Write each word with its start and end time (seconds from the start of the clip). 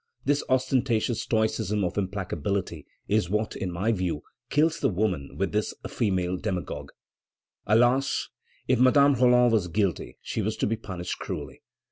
This 0.25 0.43
ostentatious 0.49 1.21
stoicism 1.21 1.83
of 1.83 1.93
implacability 1.95 2.85
is 3.07 3.29
what, 3.29 3.55
in 3.55 3.71
my 3.71 3.91
view, 3.91 4.23
kills 4.49 4.79
the 4.79 4.89
woman 4.89 5.37
in 5.39 5.51
this 5.51 5.75
female 5.87 6.37
demagogue." 6.37 6.91
Alas! 7.67 8.29
if 8.67 8.79
Madame 8.79 9.13
Roland 9.13 9.51
was 9.51 9.67
guilty, 9.67 10.17
she 10.19 10.41
was 10.41 10.57
to 10.57 10.65
be 10.65 10.75
punished 10.75 11.19
cruelly. 11.19 11.61